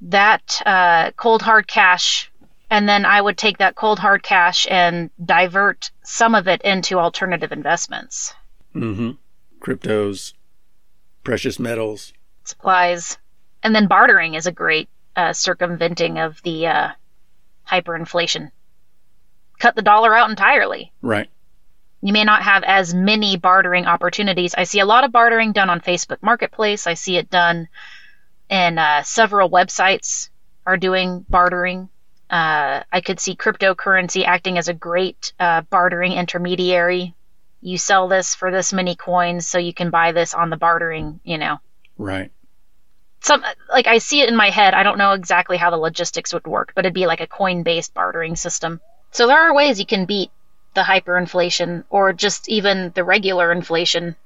[0.00, 2.30] That uh, cold hard cash,
[2.70, 6.98] and then I would take that cold hard cash and divert some of it into
[6.98, 8.34] alternative investments.
[8.74, 9.12] Mm-hmm.
[9.60, 10.34] Cryptos,
[11.22, 12.12] precious metals,
[12.44, 13.18] supplies.
[13.62, 16.88] And then bartering is a great uh, circumventing of the uh,
[17.66, 18.50] hyperinflation.
[19.58, 20.92] Cut the dollar out entirely.
[21.00, 21.30] Right.
[22.02, 24.54] You may not have as many bartering opportunities.
[24.54, 26.86] I see a lot of bartering done on Facebook Marketplace.
[26.86, 27.68] I see it done
[28.48, 30.28] in uh, several websites
[30.66, 31.88] are doing bartering.
[32.30, 37.14] Uh, I could see cryptocurrency acting as a great uh, bartering intermediary.
[37.60, 41.20] You sell this for this many coins, so you can buy this on the bartering,
[41.24, 41.58] you know.
[41.96, 42.30] Right
[43.24, 44.74] some like I see it in my head.
[44.74, 47.94] I don't know exactly how the logistics would work, but it'd be like a coin-based
[47.94, 48.80] bartering system.
[49.12, 50.30] So there are ways you can beat
[50.74, 54.16] the hyperinflation or just even the regular inflation.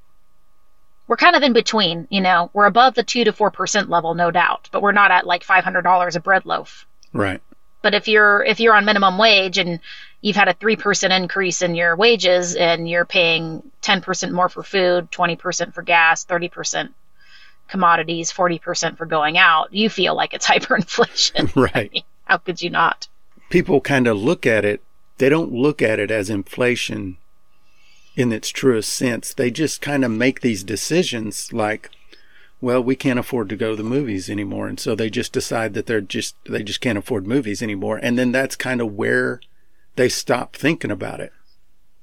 [1.08, 2.50] We're kind of in between, you know.
[2.52, 6.16] We're above the 2 to 4% level, no doubt, but we're not at like $500
[6.16, 6.86] a bread loaf.
[7.12, 7.40] Right.
[7.82, 9.80] But if you're if you're on minimum wage and
[10.20, 15.10] you've had a 3% increase in your wages and you're paying 10% more for food,
[15.10, 16.90] 20% for gas, 30%
[17.68, 21.54] commodities, 40% for going out, you feel like it's hyperinflation.
[21.56, 21.90] Right.
[21.90, 23.08] I mean, how could you not?
[23.48, 24.82] People kind of look at it,
[25.18, 27.16] they don't look at it as inflation
[28.18, 29.32] in its truest sense.
[29.32, 31.88] They just kind of make these decisions like,
[32.60, 34.66] well, we can't afford to go to the movies anymore.
[34.66, 37.96] And so they just decide that they're just, they just can't afford movies anymore.
[38.02, 39.40] And then that's kind of where
[39.94, 41.32] they stop thinking about it,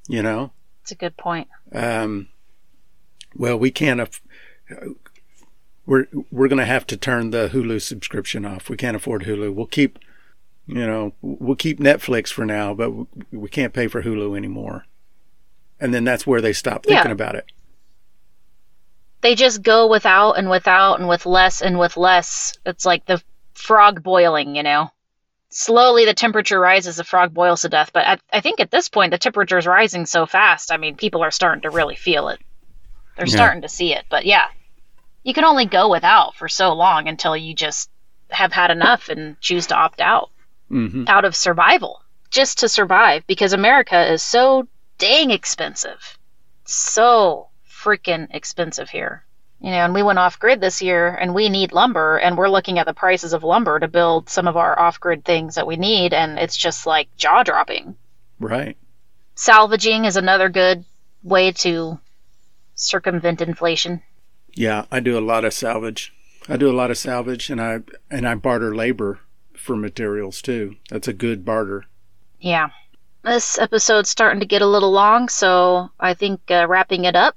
[0.07, 0.53] you know?
[0.83, 1.49] It's a good point.
[1.73, 2.29] Um,
[3.35, 4.21] well, we can't, af-
[5.85, 8.69] we're, we're going to have to turn the Hulu subscription off.
[8.69, 9.53] We can't afford Hulu.
[9.53, 9.99] We'll keep,
[10.65, 12.91] you know, we'll keep Netflix for now, but
[13.33, 14.85] we can't pay for Hulu anymore.
[15.79, 17.11] And then that's where they stop thinking Yeah.
[17.11, 17.45] about it.
[19.21, 22.57] They just go without and without and with less and with less.
[22.65, 23.21] It's like the
[23.53, 24.91] frog boiling, you know?
[25.49, 27.91] Slowly the temperature rises, the frog boils to death.
[27.93, 30.71] But I, I think at this point, the temperature is rising so fast.
[30.71, 32.39] I mean, people are starting to really feel it.
[33.15, 33.33] They're Yeah.
[33.33, 34.05] starting to see it.
[34.09, 34.47] But yeah,
[35.23, 37.89] you can only go without for so long until you just
[38.29, 40.29] have had enough and choose to opt out.
[40.69, 42.01] hmm out of survival
[42.31, 44.67] just to survive because America is so
[44.97, 46.17] dang expensive.
[46.65, 49.25] So freaking expensive here.
[49.59, 52.49] You know, and we went off grid this year and we need lumber and we're
[52.49, 55.65] looking at the prices of lumber to build some of our off grid things that
[55.65, 57.95] we need and it's just like jaw dropping.
[58.39, 58.77] Right.
[59.35, 60.85] Salvaging is another good
[61.23, 61.99] way to
[62.75, 64.01] circumvent inflation.
[64.53, 66.13] Yeah, I do a lot of salvage.
[66.47, 67.79] I do a lot of salvage, and I
[68.09, 69.19] and I barter labor
[69.57, 70.75] for materials too.
[70.89, 71.85] That's a good barter.
[72.39, 72.69] Yeah.
[73.25, 77.35] This episode's starting to get a little long, so I think uh, wrapping it up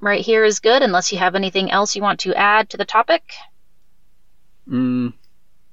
[0.00, 2.84] right here is good, unless you have anything else you want to add to the
[2.84, 3.22] topic.
[4.68, 5.12] Mm,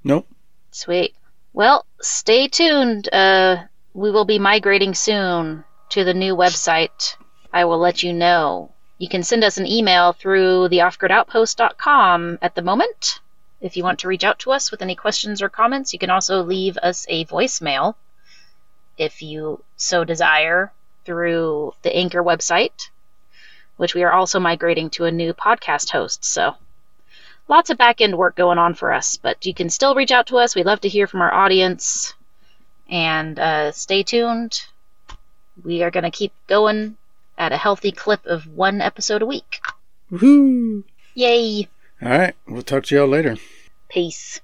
[0.04, 0.28] nope.
[0.70, 1.16] Sweet.
[1.52, 3.12] Well, stay tuned.
[3.12, 3.64] Uh,
[3.96, 7.16] we will be migrating soon to the new website.
[7.52, 8.72] I will let you know.
[9.00, 13.20] You can send us an email through theoffgridoutpost.com at the moment.
[13.62, 16.12] If you want to reach out to us with any questions or comments, you can
[16.12, 17.96] also leave us a voicemail
[19.02, 20.72] if you so desire
[21.06, 22.90] through the Anchor website,
[23.78, 26.24] which we are also migrating to a new podcast host.
[26.24, 26.54] So
[27.48, 30.28] lots of back end work going on for us, but you can still reach out
[30.28, 30.56] to us.
[30.56, 32.14] We love to hear from our audience.
[32.90, 34.62] And uh, stay tuned.
[35.64, 36.98] We are going to keep going
[37.40, 39.62] at a healthy clip of one episode a week.
[40.12, 40.84] Woohoo!
[41.16, 41.68] Yay!
[42.04, 42.36] All right.
[42.48, 43.38] We'll talk to y'all later.
[43.90, 44.42] Peace.